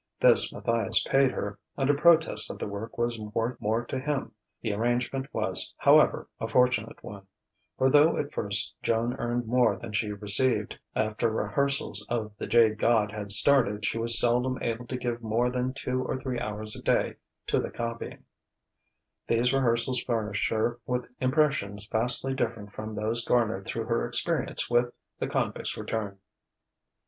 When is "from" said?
22.73-22.95